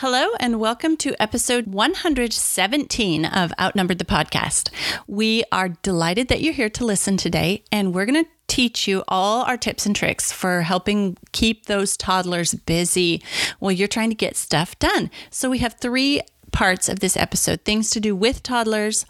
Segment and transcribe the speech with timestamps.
[0.00, 4.70] Hello, and welcome to episode 117 of Outnumbered the Podcast.
[5.06, 9.04] We are delighted that you're here to listen today, and we're going to teach you
[9.08, 13.22] all our tips and tricks for helping keep those toddlers busy
[13.58, 15.10] while you're trying to get stuff done.
[15.28, 19.04] So, we have three parts of this episode things to do with toddlers,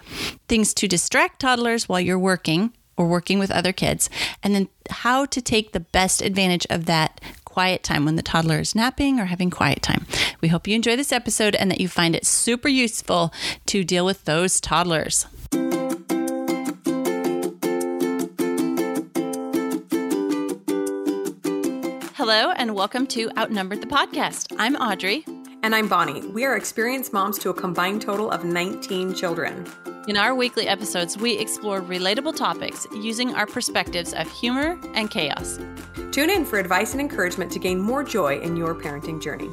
[0.48, 4.10] things to distract toddlers while you're working or working with other kids,
[4.42, 7.20] and then how to take the best advantage of that
[7.60, 10.06] quiet time when the toddler is napping or having quiet time.
[10.40, 13.34] We hope you enjoy this episode and that you find it super useful
[13.66, 15.26] to deal with those toddlers.
[22.14, 24.56] Hello, and welcome to Outnumbered the Podcast.
[24.58, 25.26] I'm Audrey.
[25.62, 26.26] And I'm Bonnie.
[26.28, 29.66] We are experienced moms to a combined total of 19 children.
[30.08, 35.58] In our weekly episodes, we explore relatable topics using our perspectives of humor and chaos.
[36.12, 39.50] Tune in for advice and encouragement to gain more joy in your parenting journey.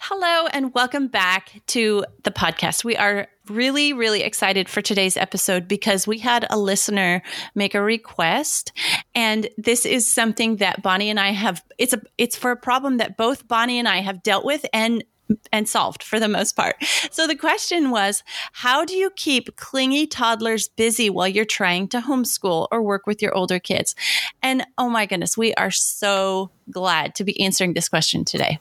[0.00, 2.84] Hello, and welcome back to the podcast.
[2.84, 7.22] We are really, really excited for today's episode because we had a listener
[7.54, 8.72] make a request.
[9.14, 12.98] And this is something that Bonnie and I have, it's a, it's for a problem
[12.98, 15.04] that both Bonnie and I have dealt with and
[15.50, 16.76] and solved for the most part.
[17.10, 22.00] So the question was, how do you keep clingy toddlers busy while you're trying to
[22.00, 23.94] homeschool or work with your older kids?
[24.42, 28.58] And oh my goodness, we are so glad to be answering this question today.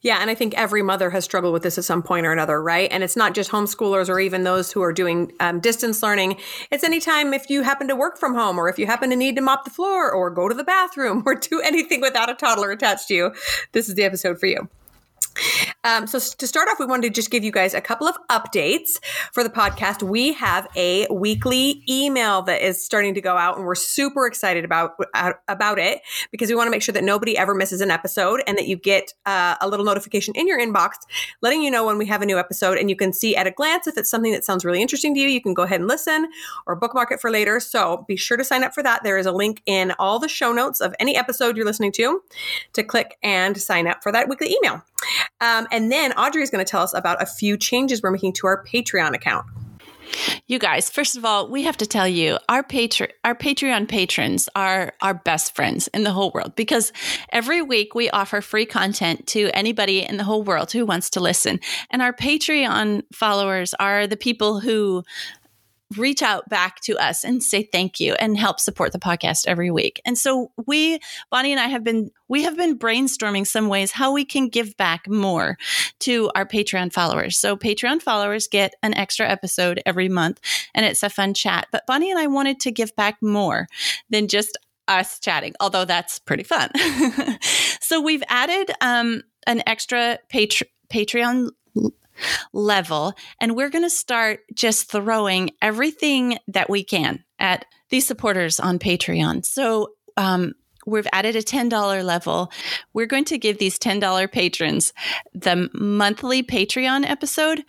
[0.00, 2.62] Yeah, and I think every mother has struggled with this at some point or another,
[2.62, 2.90] right?
[2.90, 6.38] And it's not just homeschoolers or even those who are doing um, distance learning.
[6.70, 9.36] It's anytime if you happen to work from home or if you happen to need
[9.36, 12.70] to mop the floor or go to the bathroom or do anything without a toddler
[12.70, 13.34] attached to you,
[13.72, 14.68] this is the episode for you.
[15.84, 18.16] Um, so to start off, we wanted to just give you guys a couple of
[18.30, 18.98] updates
[19.32, 20.02] for the podcast.
[20.02, 24.64] We have a weekly email that is starting to go out, and we're super excited
[24.64, 27.90] about uh, about it because we want to make sure that nobody ever misses an
[27.90, 30.92] episode and that you get uh, a little notification in your inbox
[31.40, 32.78] letting you know when we have a new episode.
[32.78, 35.20] And you can see at a glance if it's something that sounds really interesting to
[35.20, 35.28] you.
[35.28, 36.28] You can go ahead and listen
[36.66, 37.60] or bookmark it for later.
[37.60, 39.02] So be sure to sign up for that.
[39.02, 42.22] There is a link in all the show notes of any episode you're listening to
[42.74, 44.82] to click and sign up for that weekly email.
[45.40, 48.34] Um, and then Audrey is going to tell us about a few changes we're making
[48.34, 49.46] to our Patreon account.
[50.46, 52.66] You guys, first of all, we have to tell you our
[53.24, 56.92] our Patreon patrons are our best friends in the whole world because
[57.30, 61.20] every week we offer free content to anybody in the whole world who wants to
[61.20, 61.60] listen.
[61.90, 65.02] And our Patreon followers are the people who
[65.98, 69.70] reach out back to us and say thank you and help support the podcast every
[69.70, 70.00] week.
[70.04, 70.98] And so we,
[71.30, 74.76] Bonnie and I have been, we have been brainstorming some ways how we can give
[74.76, 75.56] back more
[76.00, 77.38] to our Patreon followers.
[77.38, 80.40] So Patreon followers get an extra episode every month
[80.74, 81.66] and it's a fun chat.
[81.72, 83.68] But Bonnie and I wanted to give back more
[84.10, 84.56] than just
[84.88, 86.70] us chatting, although that's pretty fun.
[87.80, 91.50] so we've added um, an extra Patre- Patreon
[92.52, 93.14] level.
[93.40, 98.78] And we're going to start just throwing everything that we can at these supporters on
[98.78, 99.44] Patreon.
[99.44, 102.50] So, um, We've added a $10 level.
[102.92, 104.92] We're going to give these $10 patrons
[105.32, 107.62] the monthly Patreon episode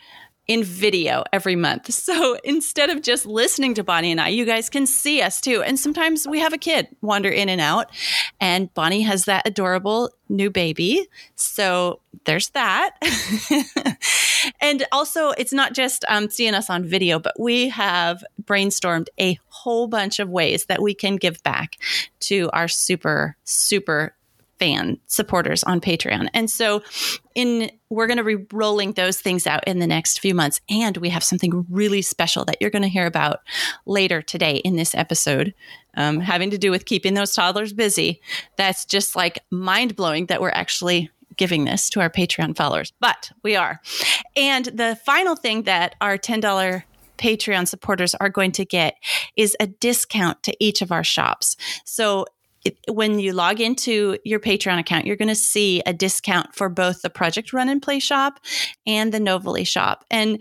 [0.47, 1.89] in video every month.
[2.03, 5.63] So instead of just listening to Bonnie and I, you guys can see us too.
[5.63, 7.91] And sometimes we have a kid wander in and out,
[8.41, 11.07] and Bonnie has that adorable new baby.
[11.35, 12.97] So there's that.
[14.61, 19.39] and also, it's not just um, seeing us on video, but we have brainstormed a
[19.47, 21.77] whole bunch of ways that we can give back
[22.21, 24.13] to our super, super
[24.59, 26.29] fan supporters on Patreon.
[26.33, 26.81] And so
[27.35, 30.97] in we're going to be rolling those things out in the next few months and
[30.97, 33.39] we have something really special that you're going to hear about
[33.85, 35.53] later today in this episode
[35.95, 38.19] um, having to do with keeping those toddlers busy
[38.55, 43.55] that's just like mind-blowing that we're actually giving this to our patreon followers but we
[43.55, 43.79] are
[44.35, 46.83] and the final thing that our $10
[47.17, 48.95] Patreon supporters are going to get
[49.37, 51.55] is a discount to each of our shops.
[51.85, 52.25] So
[52.87, 57.01] when you log into your Patreon account, you're going to see a discount for both
[57.01, 58.39] the Project Run and Play shop
[58.87, 60.05] and the Novely shop.
[60.09, 60.39] And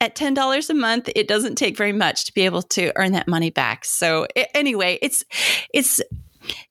[0.00, 3.28] at $10 a month, it doesn't take very much to be able to earn that
[3.28, 3.84] money back.
[3.84, 5.24] So it, anyway, it's
[5.72, 6.00] it's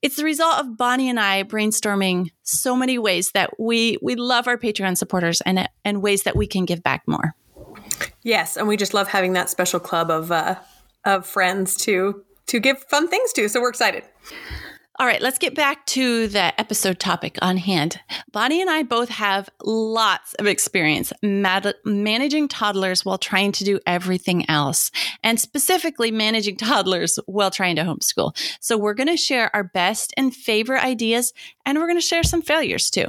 [0.02, 4.48] it's the result of Bonnie and I brainstorming so many ways that we we love
[4.48, 7.36] our Patreon supporters and and ways that we can give back more.
[8.22, 10.56] Yes, and we just love having that special club of uh,
[11.04, 13.50] of friends to to give fun things to.
[13.50, 14.04] So we're excited.
[14.98, 18.00] All right, let's get back to the episode topic on hand.
[18.32, 23.82] Bonnie and I both have lots of experience mad- managing toddlers while trying to do
[23.86, 28.38] everything else, and specifically managing toddlers while trying to homeschool.
[28.62, 31.34] So, we're going to share our best and favorite ideas,
[31.66, 33.08] and we're going to share some failures too.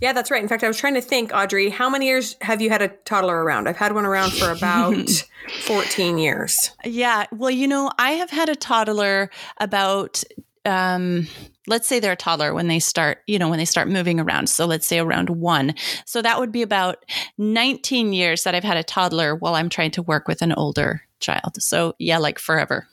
[0.00, 0.42] Yeah, that's right.
[0.42, 2.88] In fact, I was trying to think, Audrey, how many years have you had a
[2.88, 3.68] toddler around?
[3.68, 5.08] I've had one around for about
[5.64, 6.70] 14 years.
[6.84, 7.26] Yeah.
[7.32, 10.22] Well, you know, I have had a toddler about
[10.64, 11.26] um,
[11.66, 14.48] let's say they're a toddler when they start, you know, when they start moving around.
[14.48, 15.74] So let's say around one.
[16.04, 17.04] So that would be about
[17.38, 21.02] 19 years that I've had a toddler while I'm trying to work with an older
[21.20, 21.62] child.
[21.62, 22.86] So yeah, like forever.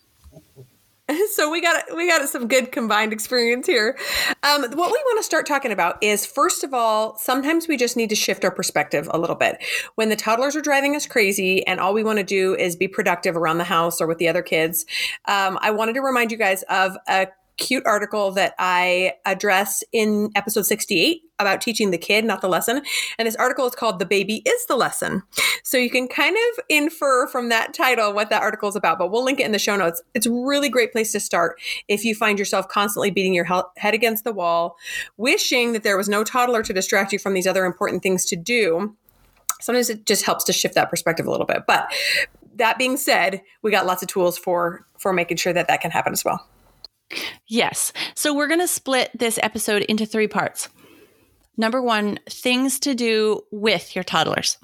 [1.31, 3.97] So we got we got some good combined experience here.
[4.43, 7.95] Um, what we want to start talking about is first of all, sometimes we just
[7.95, 9.57] need to shift our perspective a little bit.
[9.95, 12.87] When the toddlers are driving us crazy, and all we want to do is be
[12.87, 14.85] productive around the house or with the other kids,
[15.25, 17.27] um, I wanted to remind you guys of a
[17.57, 22.81] cute article that I address in episode 68 about teaching the kid, not the lesson.
[23.17, 25.23] And this article is called The Baby is the Lesson.
[25.63, 29.11] So you can kind of infer from that title what that article is about, but
[29.11, 30.01] we'll link it in the show notes.
[30.13, 33.93] It's a really great place to start if you find yourself constantly beating your head
[33.93, 34.77] against the wall,
[35.17, 38.35] wishing that there was no toddler to distract you from these other important things to
[38.35, 38.95] do.
[39.59, 41.63] Sometimes it just helps to shift that perspective a little bit.
[41.67, 41.91] But
[42.55, 45.91] that being said, we got lots of tools for for making sure that that can
[45.91, 46.47] happen as well.
[47.47, 47.93] Yes.
[48.15, 50.69] So we're going to split this episode into three parts.
[51.59, 54.57] Number one, things to do with your toddlers.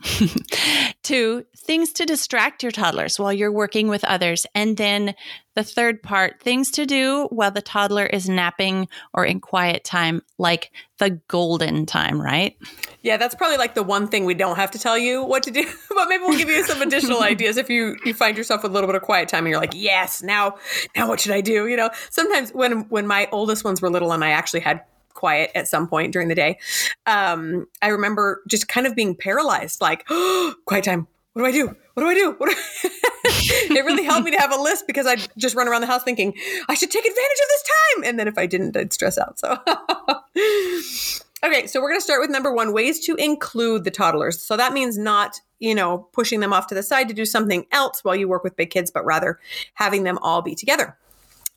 [1.04, 4.46] Two, things to distract your toddlers while you're working with others.
[4.54, 5.16] And then
[5.56, 10.22] the third part, things to do while the toddler is napping or in quiet time,
[10.38, 12.56] like the golden time, right?
[13.02, 15.52] Yeah, that's probably like the one thing we don't have to tell you what to
[15.52, 18.72] do, but maybe we'll give you some additional ideas if you you find yourself with
[18.72, 20.58] a little bit of quiet time and you're like, "Yes, now
[20.96, 24.12] now what should I do?" You know, sometimes when when my oldest ones were little
[24.12, 24.82] and I actually had
[25.14, 26.58] quiet at some point during the day.
[27.06, 31.08] Um, I remember just kind of being paralyzed, like, oh, quiet time.
[31.34, 31.76] What do I do?
[31.96, 32.36] What do I do?
[32.38, 32.90] What do I-
[33.26, 36.04] it really helped me to have a list because I'd just run around the house
[36.04, 36.34] thinking,
[36.70, 38.04] I should take advantage of this time.
[38.04, 39.40] And then if I didn't, I'd stress out.
[39.40, 39.58] So,
[41.44, 44.42] okay, so we're going to start with number one ways to include the toddlers.
[44.42, 47.66] So that means not, you know, pushing them off to the side to do something
[47.72, 49.40] else while you work with big kids, but rather
[49.76, 50.98] having them all be together.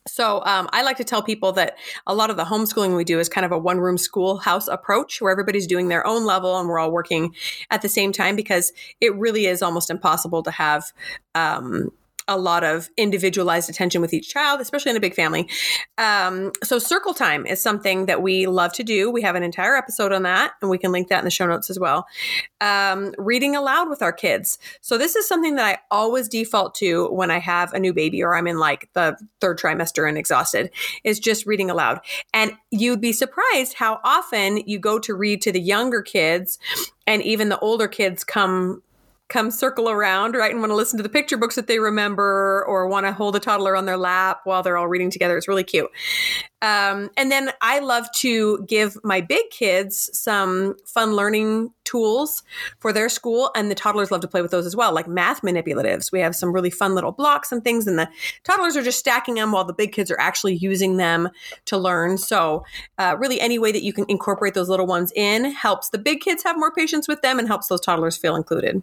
[0.07, 3.19] So um, I like to tell people that a lot of the homeschooling we do
[3.19, 6.67] is kind of a one room schoolhouse approach where everybody's doing their own level and
[6.67, 7.35] we're all working
[7.69, 10.91] at the same time because it really is almost impossible to have
[11.35, 11.91] um,
[12.27, 15.49] a lot of individualized attention with each child, especially in a big family.
[15.97, 19.09] Um, so, circle time is something that we love to do.
[19.09, 21.47] We have an entire episode on that, and we can link that in the show
[21.47, 22.05] notes as well.
[22.59, 24.57] Um, reading aloud with our kids.
[24.81, 28.23] So, this is something that I always default to when I have a new baby
[28.23, 30.71] or I'm in like the third trimester and exhausted,
[31.03, 31.99] is just reading aloud.
[32.33, 36.59] And you'd be surprised how often you go to read to the younger kids
[37.05, 38.83] and even the older kids come
[39.29, 42.63] come circle around, right, and want to listen to the picture books that they remember
[42.67, 45.37] or want to hold a toddler on their lap while they're all reading together.
[45.37, 45.89] It's really cute.
[46.61, 52.41] Um, and then I love to give my big kids some fun learning tools
[52.79, 55.41] for their school, and the toddlers love to play with those as well, like math
[55.41, 56.11] manipulatives.
[56.11, 58.09] We have some really fun little blocks and things, and the
[58.43, 61.29] toddlers are just stacking them while the big kids are actually using them
[61.65, 62.17] to learn.
[62.17, 62.63] So,
[62.97, 66.21] uh, really, any way that you can incorporate those little ones in helps the big
[66.21, 68.81] kids have more patience with them and helps those toddlers feel included.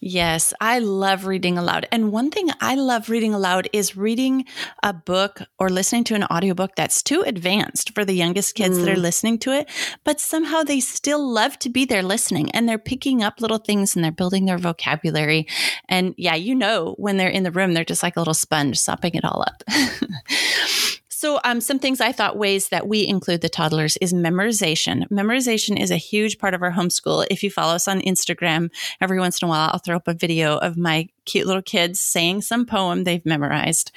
[0.00, 1.86] Yes, I love reading aloud.
[1.90, 4.44] And one thing I love reading aloud is reading
[4.82, 8.84] a book or listening to an audiobook that's too advanced for the youngest kids mm.
[8.84, 9.02] that are mm.
[9.02, 9.68] listening to it,
[10.04, 13.94] but somehow they still love to be there listening and they're picking up little things
[13.94, 15.46] and they're building their vocabulary.
[15.88, 18.78] And yeah, you know, when they're in the room, they're just like a little sponge
[18.78, 19.62] sopping it all up.
[21.18, 25.08] So, um, some things I thought ways that we include the toddlers is memorization.
[25.08, 27.26] Memorization is a huge part of our homeschool.
[27.30, 28.68] If you follow us on Instagram,
[29.00, 32.02] every once in a while, I'll throw up a video of my cute little kids
[32.02, 33.92] saying some poem they've memorized,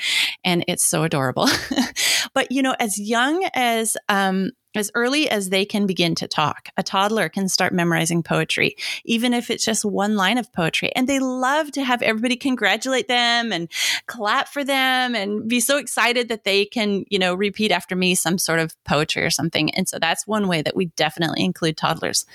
[0.45, 1.49] and it's so adorable.
[2.33, 6.69] but, you know, as young as um, as early as they can begin to talk.
[6.77, 10.91] A toddler can start memorizing poetry, even if it's just one line of poetry.
[10.95, 13.69] And they love to have everybody congratulate them and
[14.05, 18.15] clap for them and be so excited that they can, you know, repeat after me
[18.15, 19.73] some sort of poetry or something.
[19.73, 22.25] And so that's one way that we definitely include toddlers.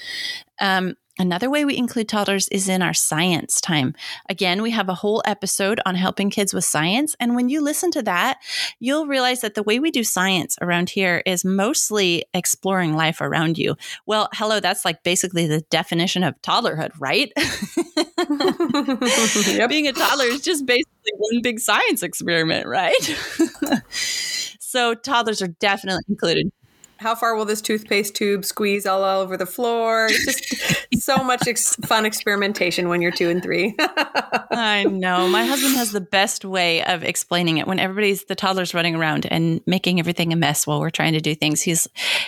[0.60, 3.94] Um, Another way we include toddlers is in our science time.
[4.28, 7.14] Again, we have a whole episode on helping kids with science.
[7.21, 8.38] And when you listen to that,
[8.80, 13.59] you'll realize that the way we do science around here is mostly exploring life around
[13.59, 13.76] you.
[14.06, 17.33] Well, hello, that's like basically the definition of toddlerhood, right?
[19.56, 19.71] yep.
[19.71, 23.16] Being a toddler is just basically one big science experiment, right?
[24.75, 26.50] So toddlers are definitely included
[27.04, 30.06] how far will this toothpaste tube squeeze all over the floor?
[30.11, 33.76] It's just so much ex- fun experimentation when you're two and three.
[33.78, 35.28] I know.
[35.28, 39.26] My husband has the best way of explaining it when everybody's the toddlers running around
[39.30, 41.61] and making everything a mess while we're trying to do things.
[41.61, 41.87] He's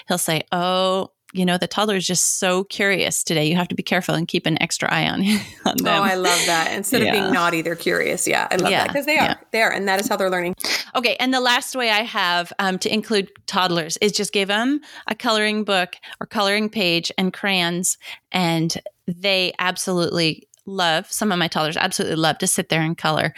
[0.09, 3.47] he'll say, "Oh, you know, the toddler is just so curious today.
[3.47, 5.21] You have to be careful and keep an extra eye on,
[5.64, 5.87] on them.
[5.87, 6.73] Oh, I love that.
[6.73, 7.09] Instead yeah.
[7.09, 8.26] of being naughty, they're curious.
[8.26, 8.85] Yeah, I love yeah.
[8.85, 9.25] that because they are.
[9.25, 9.37] Yeah.
[9.50, 9.71] They are.
[9.71, 10.55] And that is how they're learning.
[10.95, 11.16] Okay.
[11.21, 15.14] And the last way I have um, to include toddlers is just give them a
[15.14, 17.99] coloring book or coloring page and crayons.
[18.33, 18.76] And
[19.07, 23.35] they absolutely love, some of my toddlers absolutely love to sit there and color.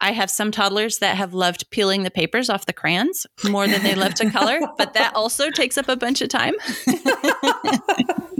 [0.00, 3.82] I have some toddlers that have loved peeling the papers off the crayons more than
[3.82, 6.54] they love to color, but that also takes up a bunch of time.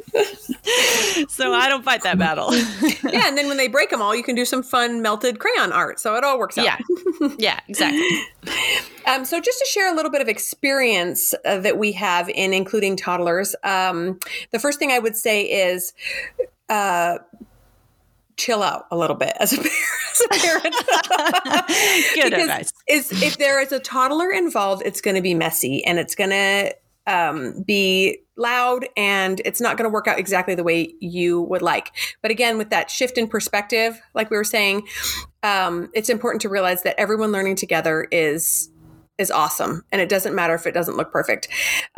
[1.29, 2.55] so I don't fight that battle.
[3.13, 5.73] yeah, and then when they break them all, you can do some fun melted crayon
[5.73, 6.01] art.
[6.01, 6.65] So it all works out.
[6.65, 6.79] Yeah,
[7.39, 8.07] yeah, exactly.
[9.07, 12.53] Um, so just to share a little bit of experience uh, that we have in
[12.53, 14.21] including toddlers, um,
[14.53, 15.93] the first thing I would say is.
[16.69, 17.19] Uh,
[18.41, 20.75] chill out a little bit as a, as a parent.
[22.15, 22.73] Good advice.
[22.89, 26.31] Is if there is a toddler involved, it's going to be messy and it's going
[26.31, 26.75] to
[27.07, 31.63] um, be loud and it's not going to work out exactly the way you would
[31.63, 31.93] like.
[32.23, 34.89] But again, with that shift in perspective, like we were saying,
[35.43, 38.71] um, it's important to realize that everyone learning together is
[39.19, 41.47] is awesome and it doesn't matter if it doesn't look perfect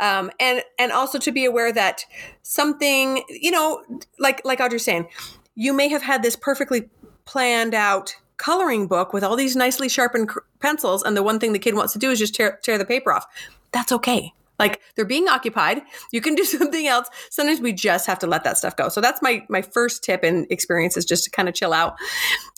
[0.01, 2.03] um, and and also to be aware that
[2.41, 3.81] something you know
[4.19, 5.07] like like audrey's saying
[5.55, 6.89] you may have had this perfectly
[7.25, 11.53] planned out coloring book with all these nicely sharpened cr- pencils, and the one thing
[11.53, 13.25] the kid wants to do is just tear, tear the paper off.
[13.71, 14.33] That's okay.
[14.59, 15.81] Like they're being occupied.
[16.11, 17.07] You can do something else.
[17.29, 18.89] Sometimes we just have to let that stuff go.
[18.89, 21.95] So that's my my first tip and experience is just to kind of chill out.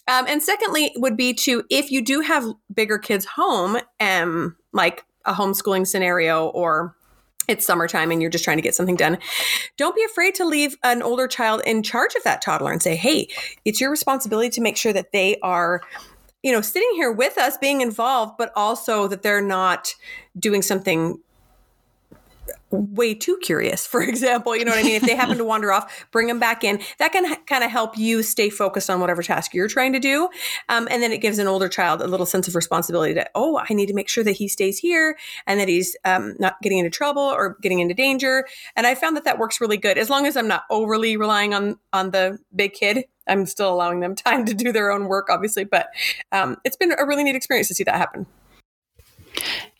[0.07, 5.05] Um, and secondly, would be to if you do have bigger kids home, um, like
[5.25, 6.95] a homeschooling scenario or
[7.47, 9.17] it's summertime and you're just trying to get something done,
[9.77, 12.95] don't be afraid to leave an older child in charge of that toddler and say,
[12.95, 13.27] hey,
[13.63, 15.81] it's your responsibility to make sure that they are
[16.43, 19.95] you know sitting here with us being involved but also that they're not
[20.37, 21.17] doing something
[22.75, 24.55] way too curious, for example.
[24.55, 24.95] You know what I mean?
[24.95, 26.81] If they happen to wander off, bring them back in.
[26.99, 29.99] That can h- kind of help you stay focused on whatever task you're trying to
[29.99, 30.29] do.
[30.69, 33.61] Um, and then it gives an older child a little sense of responsibility that, oh,
[33.69, 35.17] I need to make sure that he stays here
[35.47, 38.45] and that he's um, not getting into trouble or getting into danger.
[38.75, 41.53] And I found that that works really good as long as I'm not overly relying
[41.53, 43.05] on on the big kid.
[43.27, 45.87] I'm still allowing them time to do their own work, obviously, but
[46.31, 48.25] um, it's been a really neat experience to see that happen.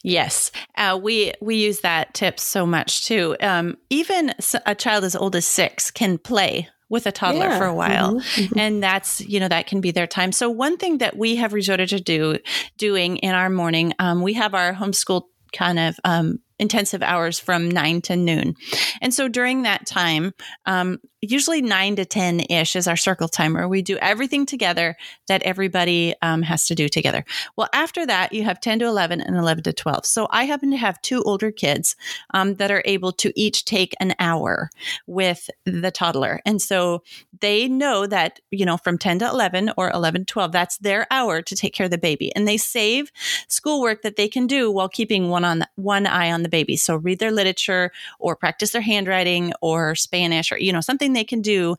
[0.04, 3.36] Yes, uh, we we use that tip so much too.
[3.40, 4.34] Um, even
[4.66, 7.58] a child as old as six can play with a toddler yeah.
[7.58, 8.42] for a while mm-hmm.
[8.42, 8.60] Mm-hmm.
[8.60, 11.52] and that's you know that can be their time so one thing that we have
[11.52, 12.38] resorted to do
[12.78, 17.70] doing in our morning um, we have our homeschool kind of um, intensive hours from
[17.70, 18.56] nine to noon.
[19.02, 20.34] And so during that time,
[20.66, 21.00] um,
[21.32, 23.68] usually nine to 10 ish is our circle timer.
[23.68, 24.96] We do everything together
[25.28, 27.26] that everybody um, has to do together.
[27.56, 30.06] Well, after that, you have 10 to 11 and 11 to 12.
[30.06, 31.96] So I happen to have two older kids
[32.34, 34.70] um, that are able to each take an hour
[35.08, 36.42] with the toddler.
[36.46, 37.04] And so
[37.42, 41.08] they know that, you know, from 10 to 11 or 11 to 12, that's their
[41.12, 42.34] hour to take care of the baby.
[42.36, 43.12] And they save
[43.48, 46.78] schoolwork that they can do while keeping one on one eye on the baby.
[46.78, 51.24] So read their literature or practice their handwriting or Spanish or, you know, something they
[51.24, 51.76] can do.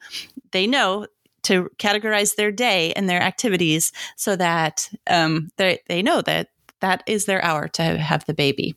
[0.53, 1.07] They know
[1.45, 6.49] to categorize their day and their activities so that um, they, they know that
[6.81, 8.75] that is their hour to have the baby.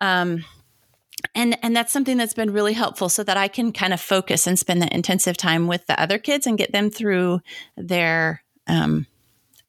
[0.00, 0.44] Um,
[1.34, 4.46] and and that's something that's been really helpful so that I can kind of focus
[4.46, 7.40] and spend that intensive time with the other kids and get them through
[7.76, 9.06] their um,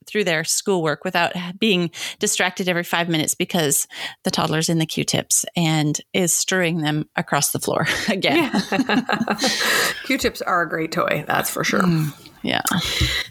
[0.06, 3.86] through their schoolwork without being distracted every five minutes because
[4.24, 8.50] the toddler's in the Q-tips and is stirring them across the floor again.
[8.52, 9.36] Yeah.
[10.04, 11.82] Q-tips are a great toy, that's for sure.
[11.82, 12.62] Mm, yeah.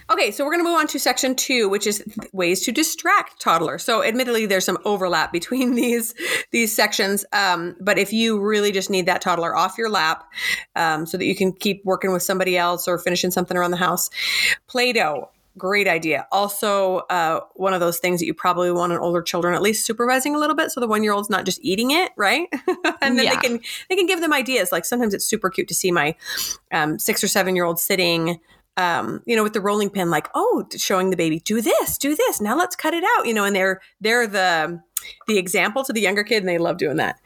[0.09, 3.41] Okay, so we're going to move on to section two, which is ways to distract
[3.41, 3.83] toddlers.
[3.83, 6.15] So, admittedly, there's some overlap between these
[6.51, 10.23] these sections, um, but if you really just need that toddler off your lap,
[10.75, 13.77] um, so that you can keep working with somebody else or finishing something around the
[13.77, 14.09] house,
[14.67, 16.27] Play-Doh great idea.
[16.31, 19.85] Also, uh, one of those things that you probably want an older children at least
[19.85, 22.47] supervising a little bit, so the one year old's not just eating it, right?
[23.01, 23.35] and then yeah.
[23.35, 24.71] they can they can give them ideas.
[24.71, 26.15] Like sometimes it's super cute to see my
[26.71, 28.39] um, six or seven year old sitting.
[28.77, 32.15] Um, you know, with the rolling pin, like, oh, showing the baby, do this, do
[32.15, 32.39] this.
[32.39, 33.27] Now let's cut it out.
[33.27, 34.81] You know, and they're they're the
[35.27, 37.19] the example to the younger kid, and they love doing that.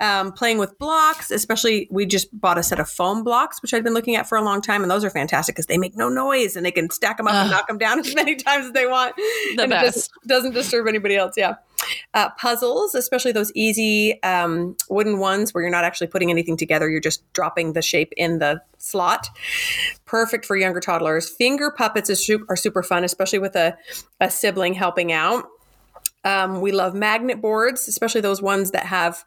[0.00, 3.84] Um, playing with blocks, especially, we just bought a set of foam blocks, which I'd
[3.84, 6.08] been looking at for a long time, and those are fantastic because they make no
[6.08, 8.72] noise and they can stack them up and knock them down as many times as
[8.72, 9.14] they want.
[9.16, 10.10] The and best.
[10.24, 11.34] It doesn't, doesn't disturb anybody else.
[11.36, 11.54] Yeah.
[12.14, 16.88] Uh, puzzles, especially those easy um, wooden ones where you're not actually putting anything together,
[16.88, 19.28] you're just dropping the shape in the slot.
[20.04, 21.28] Perfect for younger toddlers.
[21.28, 23.76] Finger puppets is, are super fun, especially with a,
[24.20, 25.44] a sibling helping out.
[26.26, 29.24] Um, we love magnet boards, especially those ones that have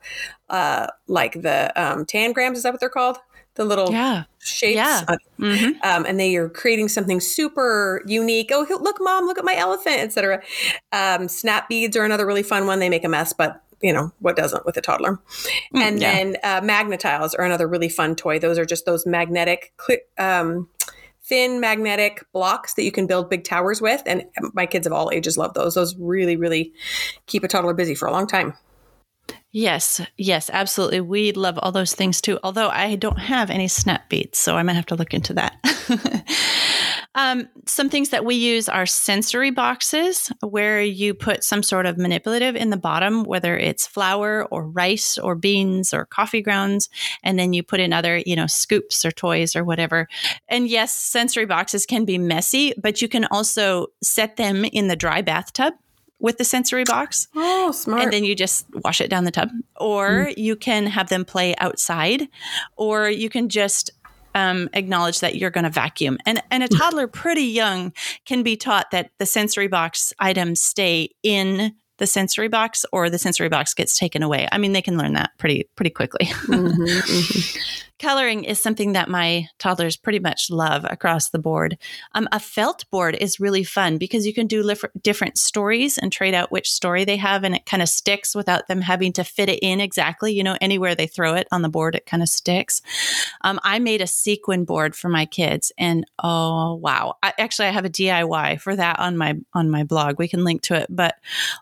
[0.50, 2.58] uh, like the um, tangrams.
[2.58, 3.18] Is that what they're called?
[3.56, 4.24] The little yeah.
[4.40, 4.76] shapes.
[4.76, 5.06] Yeah.
[5.40, 5.80] Mm-hmm.
[5.84, 8.50] um, and they are creating something super unique.
[8.54, 10.42] Oh, look, mom, look at my elephant, etc.
[10.92, 12.80] Um, snap beads are another really fun one.
[12.80, 15.22] They make a mess, but you know what doesn't with a toddler
[15.74, 16.14] mm, and yeah.
[16.14, 19.72] then uh, magnetiles are another really fun toy those are just those magnetic
[20.18, 20.68] um,
[21.30, 24.02] thin magnetic blocks that you can build big towers with.
[24.06, 25.76] And my kids of all ages love those.
[25.76, 26.74] Those really, really
[27.28, 28.56] keep a toddler busy for a long time.
[29.52, 31.02] Yes, yes, absolutely.
[31.02, 32.40] We love all those things too.
[32.44, 35.56] Although I don't have any snap beads, so I might have to look into that.
[37.16, 41.98] um, some things that we use are sensory boxes, where you put some sort of
[41.98, 46.90] manipulative in the bottom, whether it's flour or rice or beans or coffee grounds,
[47.24, 50.08] and then you put in other, you know, scoops or toys or whatever.
[50.48, 54.96] And yes, sensory boxes can be messy, but you can also set them in the
[54.96, 55.74] dry bathtub
[56.20, 57.28] with the sensory box.
[57.36, 58.04] Oh, smart.
[58.04, 59.50] And then you just wash it down the tub.
[59.78, 60.34] Or mm.
[60.38, 62.28] you can have them play outside,
[62.76, 63.90] or you can just
[64.36, 66.18] um, acknowledge that you're going to vacuum.
[66.26, 67.94] And, and a toddler pretty young
[68.26, 73.20] can be taught that the sensory box items stay in the sensory box or the
[73.20, 74.48] sensory box gets taken away.
[74.52, 76.26] I mean, they can learn that pretty pretty quickly.
[76.26, 77.80] mm-hmm, mm-hmm.
[78.00, 81.78] Coloring is something that my toddlers pretty much love across the board.
[82.14, 86.10] Um, a felt board is really fun because you can do lif- different stories and
[86.10, 89.26] trade out which story they have, and it kind of sticks without them having to
[89.26, 90.32] fit it in exactly.
[90.32, 92.82] You know, anywhere they throw it on the board, it kind of sticks.
[93.42, 97.16] Um, I made a sequin board for my kids, and oh wow!
[97.22, 100.20] I, actually, I have a DIY for that on my on my blog.
[100.20, 100.88] We can link to it.
[100.90, 101.16] But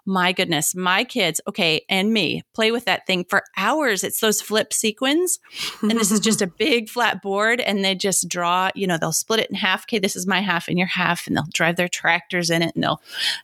[0.05, 4.03] my goodness, my kids, okay, and me play with that thing for hours.
[4.03, 5.39] It's those flip sequins,
[5.81, 9.13] and this is just a big flat board and they just draw, you know, they'll
[9.13, 9.85] split it in half.
[9.85, 11.25] Okay, this is my half and your half.
[11.25, 13.01] And they'll drive their tractors in it and they'll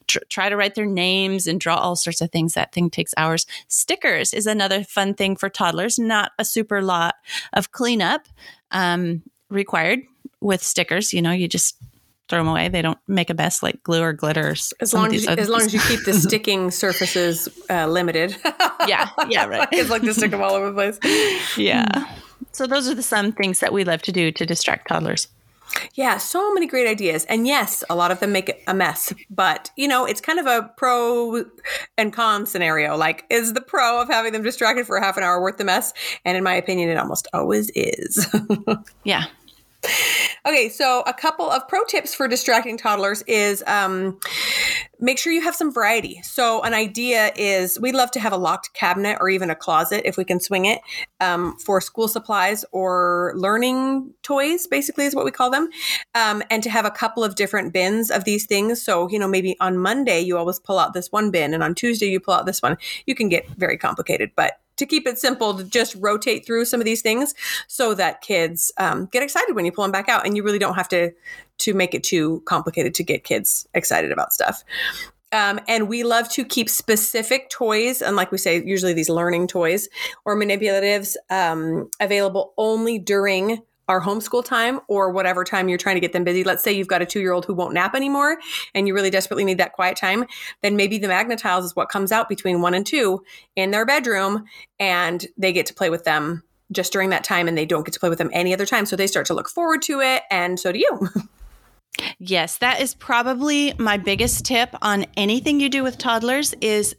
[0.08, 2.56] tr- try to write their names and draw all sorts of things.
[2.56, 3.46] That thing takes hours.
[3.70, 7.16] Stickers is another fun thing for toddlers, not a super lot
[7.54, 8.28] of cleanup
[8.72, 10.02] um, required
[10.41, 11.13] with stickers.
[11.13, 11.78] You know, you just
[12.30, 12.67] throw them away.
[12.67, 14.56] They don't make a mess like glue or glitter.
[14.82, 18.36] As long as you, as long as you keep the sticking surfaces uh, limited.
[18.88, 19.69] yeah, yeah, right.
[19.72, 21.00] it's like to stick them all over the place.
[21.58, 22.08] Yeah.
[22.51, 25.27] So those are the some things that we love to do to distract toddlers.
[25.95, 27.25] Yeah, so many great ideas.
[27.25, 30.45] And yes, a lot of them make a mess, but you know, it's kind of
[30.45, 31.45] a pro
[31.97, 32.95] and con scenario.
[32.95, 35.93] Like, is the pro of having them distracted for half an hour worth the mess?
[36.25, 38.27] And in my opinion, it almost always is.
[39.03, 39.25] yeah.
[40.46, 44.19] Okay, so a couple of pro tips for distracting toddlers is um,
[45.00, 46.22] make sure you have some variety.
[46.22, 50.02] So, an idea is we love to have a locked cabinet or even a closet
[50.06, 50.82] if we can swing it
[51.22, 55.69] um, for school supplies or learning toys, basically, is what we call them.
[56.13, 58.82] Um, and to have a couple of different bins of these things.
[58.82, 61.74] So, you know, maybe on Monday you always pull out this one bin and on
[61.74, 62.78] Tuesday you pull out this one.
[63.06, 66.79] You can get very complicated, but to keep it simple, to just rotate through some
[66.79, 67.33] of these things
[67.67, 70.59] so that kids um, get excited when you pull them back out, and you really
[70.59, 71.12] don't have to
[71.59, 74.63] to make it too complicated to get kids excited about stuff.
[75.31, 79.47] Um, and we love to keep specific toys, and like we say, usually these learning
[79.47, 79.89] toys
[80.25, 86.00] or manipulatives um, available only during our homeschool time or whatever time you're trying to
[86.00, 86.43] get them busy.
[86.43, 88.38] Let's say you've got a two year old who won't nap anymore
[88.74, 90.26] and you really desperately need that quiet time,
[90.62, 93.24] then maybe the Magnetiles is what comes out between one and two
[93.56, 94.46] in their bedroom
[94.80, 97.93] and they get to play with them just during that time and they don't get
[97.93, 98.86] to play with them any other time.
[98.86, 101.10] So they start to look forward to it and so do you.
[102.19, 106.96] yes, that is probably my biggest tip on anything you do with toddlers is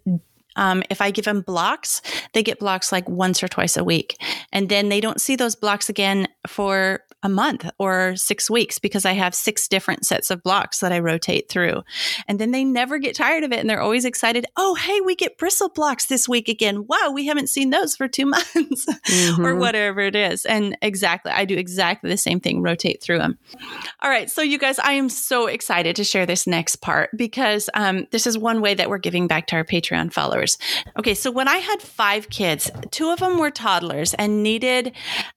[0.57, 4.21] um, if I give them blocks, they get blocks like once or twice a week.
[4.53, 9.07] And then they don't see those blocks again for a month or six weeks because
[9.07, 11.83] I have six different sets of blocks that I rotate through.
[12.29, 14.45] And then they never get tired of it and they're always excited.
[14.57, 16.87] Oh, hey, we get bristle blocks this week again.
[16.87, 19.45] Wow, we haven't seen those for two months mm-hmm.
[19.45, 20.45] or whatever it is.
[20.45, 23.39] And exactly, I do exactly the same thing, rotate through them.
[24.03, 24.31] All right.
[24.31, 28.27] So, you guys, I am so excited to share this next part because um, this
[28.27, 30.59] is one way that we're giving back to our Patreon followers.
[30.99, 31.15] Okay.
[31.15, 34.93] So, when I had five kids, two of them were toddlers and needed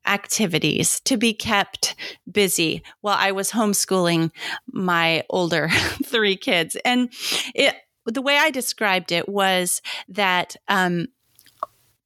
[0.05, 1.95] activities to be kept kept
[2.31, 4.31] busy while I was homeschooling
[4.71, 5.69] my older
[6.05, 6.75] three kids.
[6.85, 7.11] And
[7.55, 11.07] it, the way I described it was that um,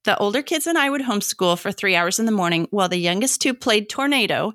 [0.04, 2.98] the older kids and I would homeschool for three hours in the morning while the
[2.98, 4.54] youngest two played tornado.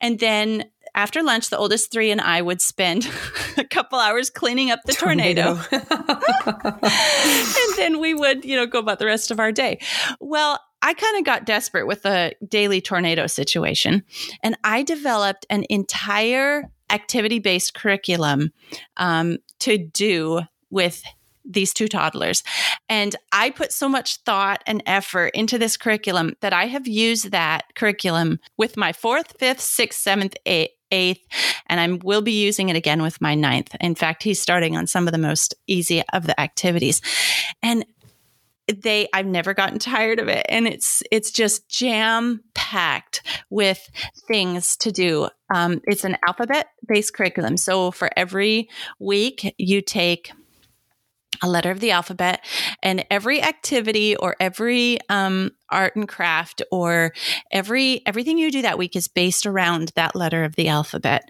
[0.00, 3.08] And then after lunch, the oldest three and I would spend
[3.56, 5.56] a couple hours cleaning up the tornado.
[5.56, 6.78] tornado.
[6.82, 9.78] and then we would, you know, go about the rest of our day.
[10.18, 14.04] Well, I kind of got desperate with the daily tornado situation,
[14.42, 18.52] and I developed an entire activity based curriculum
[18.96, 21.02] um, to do with
[21.44, 22.42] these two toddlers.
[22.88, 27.30] And I put so much thought and effort into this curriculum that I have used
[27.30, 31.20] that curriculum with my fourth, fifth, sixth, seventh, eighth, eighth,
[31.66, 33.74] and I will be using it again with my ninth.
[33.80, 37.00] In fact, he's starting on some of the most easy of the activities.
[37.62, 37.84] And
[38.68, 43.88] they I've never gotten tired of it and it's it's just jam packed with
[44.26, 45.28] things to do.
[45.54, 47.56] Um, it's an alphabet based curriculum.
[47.56, 50.32] So for every week you take
[51.42, 52.44] a letter of the alphabet
[52.82, 57.12] and every activity or every um, art and craft or
[57.50, 61.28] every everything you do that week is based around that letter of the alphabet.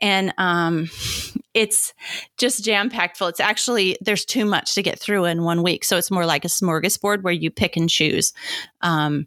[0.00, 0.88] And um,
[1.54, 1.92] it's
[2.38, 3.28] just jam packed full.
[3.28, 5.84] It's actually there's too much to get through in one week.
[5.84, 8.32] So it's more like a smorgasbord where you pick and choose
[8.80, 9.26] um,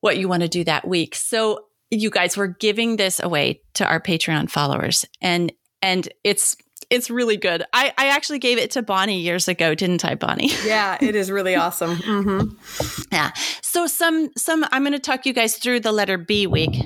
[0.00, 1.14] what you want to do that week.
[1.14, 5.04] So you guys were giving this away to our patreon followers.
[5.20, 6.56] And and it's
[6.90, 7.64] it's really good.
[7.72, 10.50] I, I actually gave it to Bonnie years ago, didn't I, Bonnie?
[10.64, 11.96] Yeah, it is really awesome.
[11.96, 13.04] Mm-hmm.
[13.10, 13.32] Yeah.
[13.62, 16.76] So some some I'm going to talk you guys through the letter B week,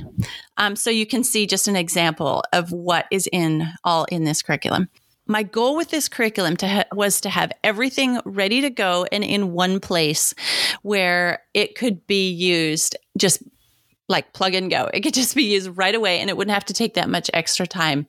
[0.57, 4.43] um, so you can see just an example of what is in all in this
[4.43, 4.88] curriculum.
[5.27, 9.25] My goal with this curriculum to ha- was to have everything ready to go and
[9.25, 10.35] in one place
[10.83, 13.43] where it could be used just
[14.09, 14.91] like plug and go.
[14.93, 17.31] It could just be used right away and it wouldn't have to take that much
[17.33, 18.07] extra time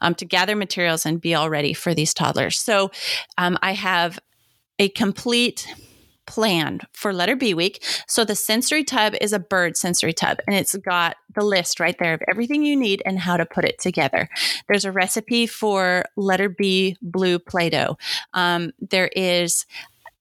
[0.00, 2.58] um, to gather materials and be all ready for these toddlers.
[2.58, 2.90] So
[3.38, 4.18] um, I have
[4.78, 5.68] a complete
[6.26, 7.84] plan for letter B week.
[8.08, 11.96] So the sensory tub is a bird sensory tub and it's got the list right
[11.98, 14.28] there of everything you need and how to put it together.
[14.66, 17.98] There's a recipe for letter B blue Play Doh.
[18.32, 19.66] Um, there is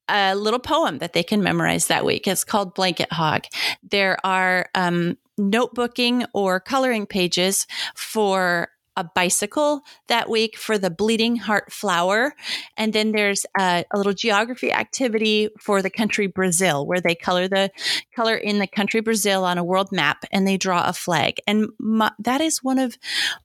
[0.09, 2.27] a little poem that they can memorize that week.
[2.27, 3.45] It's called Blanket Hog.
[3.81, 11.36] There are um, notebooking or coloring pages for a bicycle that week for the bleeding
[11.36, 12.34] heart flower
[12.77, 17.47] and then there's a, a, little geography activity for the country brazil where they color
[17.47, 17.69] the
[18.15, 21.67] color in the country brazil on a world map and they draw a flag and
[21.79, 22.97] my, that is one of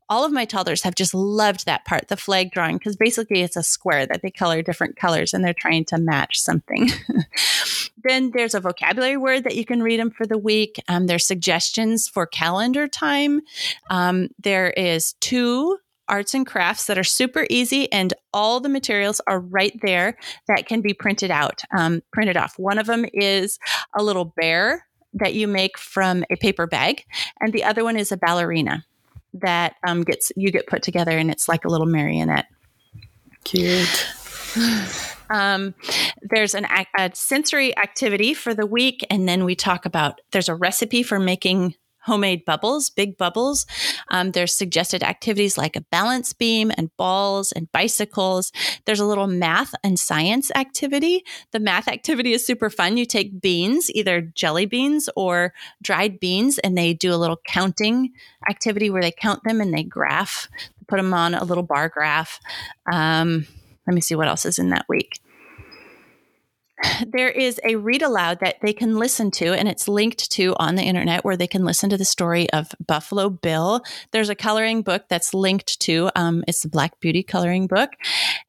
[0.09, 3.57] all of my toddlers have just loved that part, the flag drawing, because basically it's
[3.57, 6.89] a square that they color different colors and they're trying to match something.
[8.05, 10.81] then there's a vocabulary word that you can read them for the week.
[10.89, 13.41] Um, there's suggestions for calendar time.
[13.91, 19.21] Um, there is two arts and crafts that are super easy and all the materials
[19.27, 23.59] are right there that can be printed out um, printed off one of them is
[23.95, 27.05] a little bear that you make from a paper bag
[27.41, 28.83] and the other one is a ballerina
[29.35, 32.47] that um, gets you get put together, and it's like a little marionette.
[33.45, 34.07] Cute.
[35.31, 35.75] Um,
[36.23, 36.67] there's an
[36.99, 41.19] a sensory activity for the week, and then we talk about there's a recipe for
[41.19, 41.75] making
[42.09, 43.67] homemade bubbles, big bubbles.
[44.11, 48.51] Um, there's suggested activities like a balance beam and balls and bicycles.
[48.87, 51.23] There's a little math and science activity.
[51.53, 52.97] The math activity is super fun.
[52.97, 58.13] You take beans, either jelly beans or dried beans, and they do a little counting
[58.49, 60.49] activity where they count them and they graph,
[60.87, 62.41] put them on a little bar graph.
[62.91, 63.47] Um,
[63.89, 65.21] let me see what else is in that week
[67.07, 70.77] there is a read aloud that they can listen to, and it's linked to on
[70.77, 73.83] the internet where they can listen to the story of Buffalo Bill.
[74.13, 77.91] There's a coloring book that's linked to, um, it's the Black Beauty coloring book.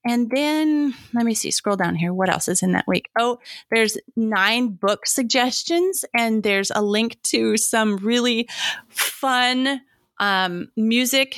[0.05, 2.13] And then let me see, scroll down here.
[2.13, 3.09] What else is in that week?
[3.17, 3.39] Oh,
[3.71, 8.47] there's nine book suggestions, and there's a link to some really
[8.89, 9.81] fun
[10.19, 11.37] um, music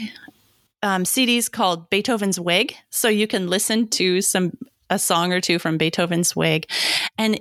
[0.83, 2.75] um, CDs called Beethoven's Wig.
[2.89, 4.57] So you can listen to some
[4.89, 6.69] a song or two from Beethoven's Wig,
[7.17, 7.39] and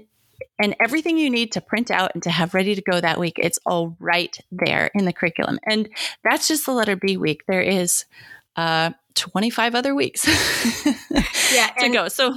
[0.60, 3.38] and everything you need to print out and to have ready to go that week,
[3.38, 5.58] it's all right there in the curriculum.
[5.66, 5.88] And
[6.22, 7.42] that's just the letter B week.
[7.48, 8.04] There is
[8.56, 10.26] uh, 25 other weeks
[11.52, 12.08] yeah, to go.
[12.08, 12.36] So,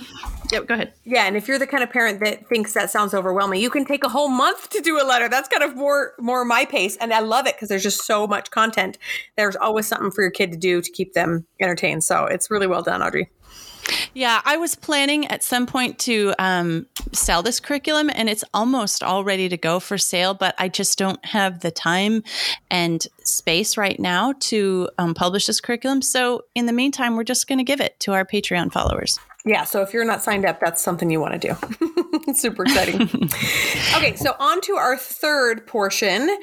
[0.52, 0.94] yep, go ahead.
[1.04, 3.86] Yeah, and if you're the kind of parent that thinks that sounds overwhelming, you can
[3.86, 5.30] take a whole month to do a letter.
[5.30, 8.28] That's kind of more more my pace, and I love it because there's just so
[8.28, 8.98] much content.
[9.38, 12.04] There's always something for your kid to do to keep them entertained.
[12.04, 13.30] So it's really well done, Audrey.
[14.14, 19.04] Yeah, I was planning at some point to um, sell this curriculum, and it's almost
[19.04, 22.24] all ready to go for sale, but I just don't have the time
[22.72, 26.02] and space right now to um, publish this curriculum.
[26.02, 29.20] So, in the meantime, we're just going to give it to our Patreon followers.
[29.46, 32.34] Yeah, so if you're not signed up, that's something you want to do.
[32.34, 33.02] Super exciting.
[33.96, 36.38] okay, so on to our third portion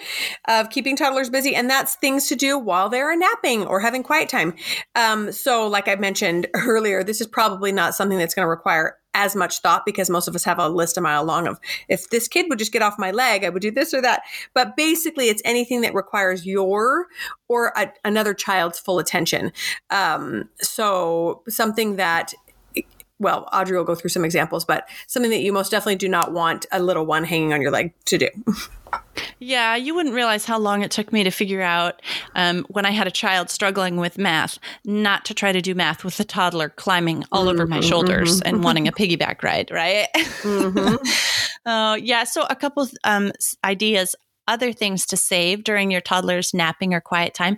[0.48, 4.28] of keeping toddlers busy, and that's things to do while they're napping or having quiet
[4.28, 4.54] time.
[4.96, 8.98] Um, so, like I mentioned earlier, this is probably not something that's going to require
[9.14, 11.58] as much thought because most of us have a list a mile long of
[11.88, 14.22] if this kid would just get off my leg, I would do this or that.
[14.54, 17.06] But basically, it's anything that requires your
[17.48, 19.52] or a, another child's full attention.
[19.88, 22.34] Um, so, something that
[23.20, 26.32] well, Audrey will go through some examples, but something that you most definitely do not
[26.32, 28.28] want a little one hanging on your leg to do.
[29.38, 32.02] Yeah, you wouldn't realize how long it took me to figure out
[32.34, 36.02] um, when I had a child struggling with math, not to try to do math
[36.02, 38.48] with a toddler climbing all mm-hmm, over my mm-hmm, shoulders mm-hmm.
[38.48, 40.08] and wanting a piggyback ride, right?
[40.14, 41.68] Mm-hmm.
[41.68, 43.32] uh, yeah, so a couple um,
[43.64, 44.16] ideas,
[44.48, 47.56] other things to save during your toddler's napping or quiet time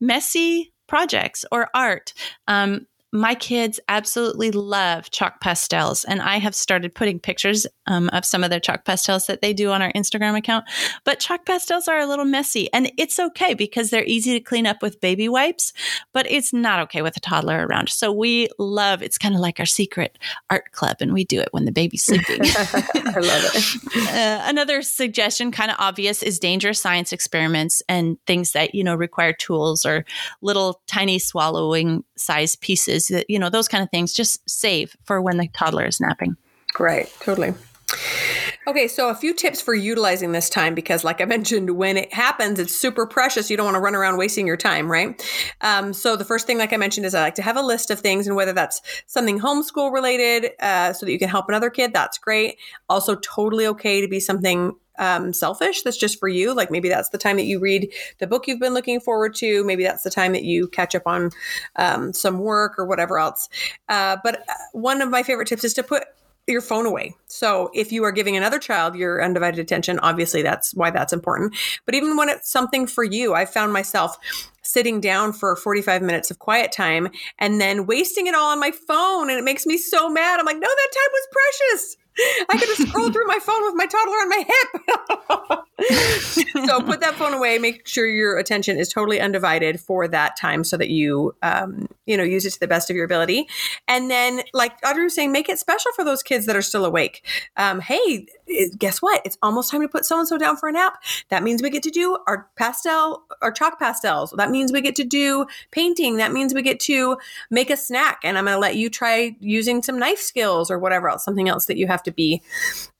[0.00, 2.12] messy projects or art.
[2.46, 8.24] Um, my kids absolutely love chalk pastels, and I have started putting pictures um, of
[8.24, 10.64] some of their chalk pastels that they do on our Instagram account.
[11.04, 14.66] But chalk pastels are a little messy, and it's okay because they're easy to clean
[14.66, 15.72] up with baby wipes,
[16.12, 17.88] but it's not okay with a toddler around.
[17.88, 20.18] So we love it's kind of like our secret
[20.50, 22.40] art club, and we do it when the baby's sleeping.
[22.42, 23.64] I love it.
[24.14, 28.94] Uh, another suggestion, kind of obvious, is dangerous science experiments and things that you know
[28.94, 30.04] require tools or
[30.40, 35.20] little tiny swallowing size pieces that, you know, those kind of things just save for
[35.20, 36.36] when the toddler is napping.
[36.78, 37.54] Right, totally.
[38.66, 42.12] Okay, so a few tips for utilizing this time because, like I mentioned, when it
[42.12, 43.50] happens, it's super precious.
[43.50, 45.22] You don't want to run around wasting your time, right?
[45.60, 47.90] Um, so, the first thing, like I mentioned, is I like to have a list
[47.90, 51.68] of things, and whether that's something homeschool related uh, so that you can help another
[51.68, 52.56] kid, that's great.
[52.88, 57.10] Also, totally okay to be something um, selfish that's just for you like maybe that's
[57.10, 60.10] the time that you read the book you've been looking forward to maybe that's the
[60.10, 61.30] time that you catch up on
[61.76, 63.48] um, some work or whatever else
[63.88, 66.04] uh, but uh, one of my favorite tips is to put
[66.46, 67.14] your phone away.
[67.26, 71.56] So if you are giving another child your undivided attention, obviously that's why that's important.
[71.86, 74.18] But even when it's something for you, I found myself
[74.62, 78.72] sitting down for 45 minutes of quiet time and then wasting it all on my
[78.86, 80.38] phone and it makes me so mad.
[80.38, 81.96] I'm like, "No, that time was precious."
[82.48, 85.64] I could have scrolled through my phone with my toddler on my hip.
[86.68, 87.58] so put that phone away.
[87.58, 92.16] Make sure your attention is totally undivided for that time, so that you, um, you
[92.16, 93.48] know, use it to the best of your ability.
[93.88, 96.84] And then, like Audrey was saying, make it special for those kids that are still
[96.84, 97.26] awake.
[97.56, 98.26] Um, hey,
[98.78, 99.22] guess what?
[99.24, 101.02] It's almost time to put so and so down for a nap.
[101.28, 104.32] That means we get to do our pastel, our chalk pastels.
[104.36, 106.16] That means we get to do painting.
[106.16, 107.18] That means we get to
[107.50, 108.20] make a snack.
[108.22, 111.48] And I'm going to let you try using some knife skills or whatever else, something
[111.48, 112.42] else that you have to be,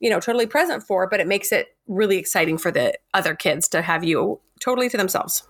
[0.00, 1.08] you know, totally present for.
[1.08, 4.96] But it makes it really exciting for the other kids to have you totally to
[4.96, 5.46] themselves.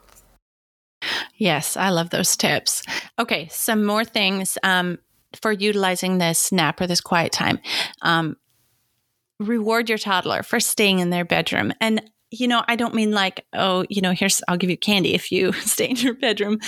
[1.36, 2.82] Yes, I love those tips.
[3.18, 4.98] Okay, some more things um,
[5.40, 7.58] for utilizing this nap or this quiet time.
[8.02, 8.36] Um,
[9.40, 11.72] reward your toddler for staying in their bedroom.
[11.80, 15.14] And you know, I don't mean like, oh, you know, here's I'll give you candy
[15.14, 16.58] if you stay in your bedroom.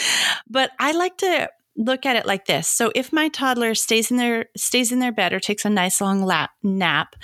[0.48, 2.68] But I like to look at it like this.
[2.68, 6.00] So if my toddler stays in their stays in their bed or takes a nice
[6.00, 7.16] long lap nap,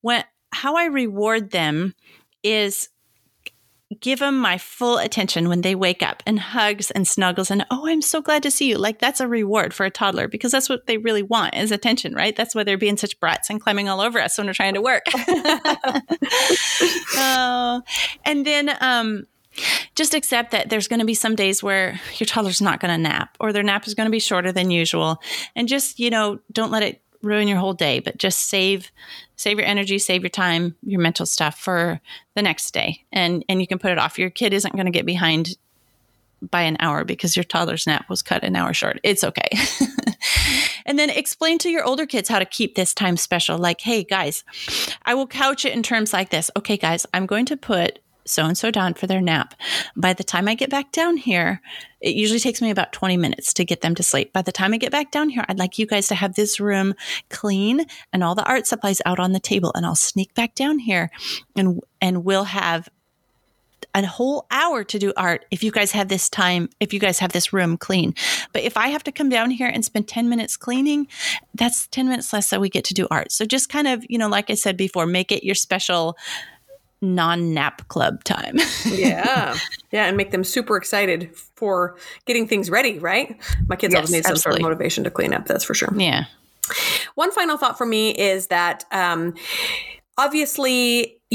[0.00, 1.94] when how I reward them
[2.42, 2.88] is
[4.00, 7.88] give them my full attention when they wake up and hugs and snuggles and oh
[7.88, 8.78] i'm so glad to see you.
[8.78, 12.14] Like that's a reward for a toddler because that's what they really want is attention
[12.14, 12.36] right?
[12.36, 14.82] That's why they're being such brats and climbing all over us when we're trying to
[14.82, 15.04] work.
[17.18, 17.80] Uh,
[18.24, 19.26] and then um,
[19.94, 22.98] just accept that there's going to be some days where your toddler's not going to
[22.98, 25.20] nap or their nap is going to be shorter than usual.
[25.56, 28.90] And just you know don't let it ruin your whole day, but just save
[29.36, 32.00] save your energy, save your time, your mental stuff for
[32.34, 33.04] the next day.
[33.12, 34.18] And and you can put it off.
[34.18, 35.56] Your kid isn't going to get behind
[36.50, 39.00] by an hour because your toddler's nap was cut an hour short.
[39.02, 39.48] It's okay.
[40.86, 43.58] and then explain to your older kids how to keep this time special.
[43.58, 44.44] Like, hey guys,
[45.04, 46.50] I will couch it in terms like this.
[46.56, 49.54] Okay, guys, I'm going to put so and so down for their nap.
[49.96, 51.60] By the time I get back down here,
[52.00, 54.32] it usually takes me about 20 minutes to get them to sleep.
[54.32, 56.60] By the time I get back down here, I'd like you guys to have this
[56.60, 56.94] room
[57.28, 59.72] clean and all the art supplies out on the table.
[59.74, 61.10] And I'll sneak back down here
[61.56, 62.88] and and we'll have
[63.94, 67.18] a whole hour to do art if you guys have this time, if you guys
[67.18, 68.14] have this room clean.
[68.52, 71.08] But if I have to come down here and spend 10 minutes cleaning,
[71.54, 73.32] that's 10 minutes less that we get to do art.
[73.32, 76.16] So just kind of, you know, like I said before, make it your special
[77.00, 78.56] non nap club time.
[78.86, 79.56] yeah.
[79.90, 80.06] Yeah.
[80.06, 83.36] And make them super excited for getting things ready, right?
[83.66, 84.60] My kids yes, always need some absolutely.
[84.60, 85.46] sort of motivation to clean up.
[85.46, 85.92] That's for sure.
[85.96, 86.24] Yeah.
[87.14, 89.34] One final thought for me is that um,
[90.16, 91.20] obviously,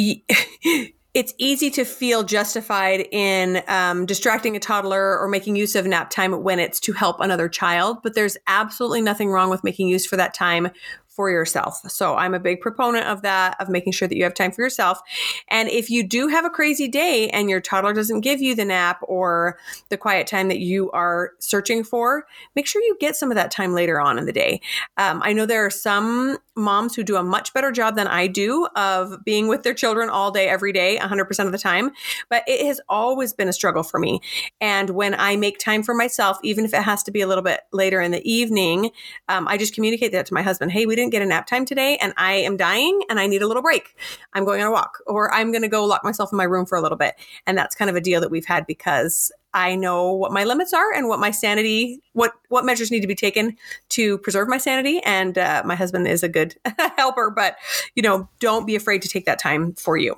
[1.14, 6.10] it's easy to feel justified in um, distracting a toddler or making use of nap
[6.10, 10.06] time when it's to help another child, but there's absolutely nothing wrong with making use
[10.06, 10.70] for that time
[11.16, 11.80] for yourself.
[11.92, 14.62] So I'm a big proponent of that, of making sure that you have time for
[14.62, 15.00] yourself.
[15.48, 18.66] And if you do have a crazy day and your toddler doesn't give you the
[18.66, 23.30] nap or the quiet time that you are searching for, make sure you get some
[23.30, 24.60] of that time later on in the day.
[24.98, 28.28] Um, I know there are some moms who do a much better job than I
[28.28, 31.92] do of being with their children all day, every day, 100% of the time.
[32.30, 34.22] But it has always been a struggle for me.
[34.62, 37.44] And when I make time for myself, even if it has to be a little
[37.44, 38.92] bit later in the evening,
[39.28, 40.72] um, I just communicate that to my husband.
[40.72, 43.42] Hey, we didn't get a nap time today and I am dying and I need
[43.42, 43.96] a little break.
[44.34, 46.66] I'm going on a walk or I'm going to go lock myself in my room
[46.66, 47.16] for a little bit.
[47.48, 50.74] And that's kind of a deal that we've had because I know what my limits
[50.74, 53.56] are and what my sanity, what what measures need to be taken
[53.90, 55.00] to preserve my sanity.
[55.02, 56.56] And uh, my husband is a good
[56.98, 57.58] helper, but
[57.96, 60.18] you know, don't be afraid to take that time for you.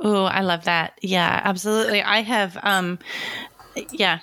[0.00, 0.98] Oh, I love that.
[1.02, 2.02] Yeah, absolutely.
[2.02, 2.98] I have, um,
[3.90, 4.20] yeah,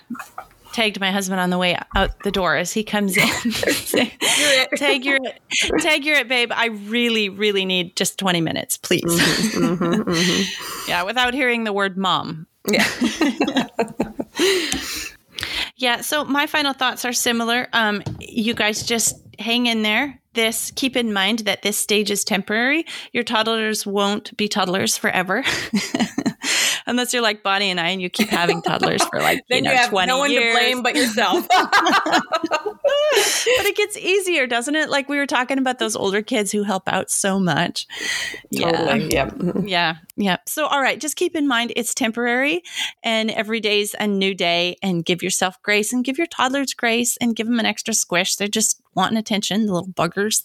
[0.71, 3.27] tagged my husband on the way out the door as he comes in.
[4.77, 5.19] tag your
[5.79, 6.51] tag your it, babe.
[6.53, 9.03] I really, really need just 20 minutes, please.
[9.03, 10.89] Mm-hmm, mm-hmm, mm-hmm.
[10.89, 12.47] yeah, without hearing the word mom.
[12.69, 12.87] Yeah.
[15.77, 16.01] yeah.
[16.01, 17.67] So my final thoughts are similar.
[17.73, 20.19] Um, you guys just hang in there.
[20.33, 22.85] This keep in mind that this stage is temporary.
[23.13, 25.43] Your toddlers won't be toddlers forever.
[26.87, 29.63] Unless you're like Bonnie and I and you keep having toddlers for like, then you
[29.65, 30.55] know, you have 20 no one years.
[30.55, 31.47] to blame but yourself.
[31.49, 31.65] but
[33.65, 34.89] it gets easier, doesn't it?
[34.89, 37.87] Like we were talking about those older kids who help out so much.
[38.55, 39.09] Totally.
[39.11, 39.31] Yeah.
[39.63, 39.95] Yeah.
[40.15, 40.37] Yeah.
[40.45, 42.63] So, all right, just keep in mind it's temporary
[43.03, 47.17] and every day's a new day and give yourself grace and give your toddlers grace
[47.21, 48.35] and give them an extra squish.
[48.35, 50.43] They're just wanting attention, the little buggers.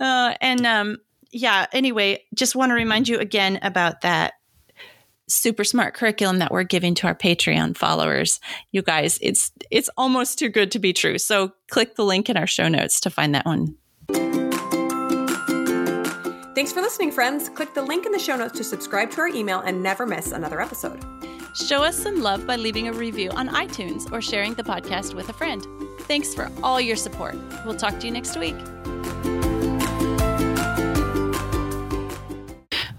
[0.00, 0.98] uh, and um,
[1.32, 4.34] yeah, anyway, just want to remind you again about that
[5.28, 8.38] super smart curriculum that we're giving to our Patreon followers.
[8.70, 11.18] You guys, it's it's almost too good to be true.
[11.18, 13.76] So click the link in our show notes to find that one.
[16.54, 17.48] Thanks for listening, friends.
[17.48, 20.32] Click the link in the show notes to subscribe to our email and never miss
[20.32, 21.02] another episode.
[21.54, 25.28] Show us some love by leaving a review on iTunes or sharing the podcast with
[25.28, 25.66] a friend.
[26.00, 27.36] Thanks for all your support.
[27.64, 28.56] We'll talk to you next week.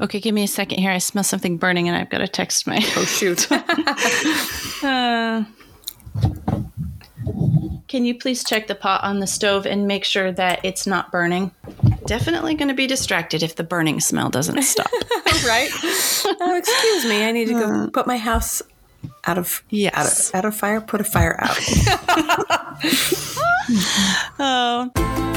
[0.03, 0.91] Okay, give me a second here.
[0.91, 2.75] I smell something burning and I've got to text my.
[2.97, 3.49] Oh, shoot.
[4.83, 5.45] uh,
[7.87, 11.09] can you please check the pot on the stove and make sure that it's not
[11.09, 11.51] burning?
[12.05, 14.91] Definitely going to be distracted if the burning smell doesn't stop.
[15.45, 15.69] right?
[15.71, 17.23] Oh, excuse me.
[17.23, 18.61] I need to go put my house
[19.25, 20.33] out of yes.
[20.33, 20.81] out of, out of fire.
[20.81, 21.57] Put a fire out.
[24.39, 25.33] oh.